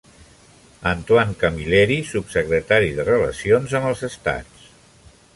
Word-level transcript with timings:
Antoine 0.91 1.35
Camilleri, 1.41 1.97
subsecretari 2.11 2.89
de 2.99 3.05
relacions 3.11 3.75
amb 3.81 3.91
els 3.91 4.01
estats. 4.09 4.65